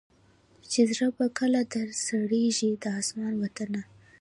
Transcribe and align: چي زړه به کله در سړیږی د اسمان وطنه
چي 0.69 0.81
زړه 0.91 1.07
به 1.17 1.25
کله 1.37 1.61
در 1.73 1.87
سړیږی 2.05 2.69
د 2.83 2.85
اسمان 3.01 3.33
وطنه 3.43 3.81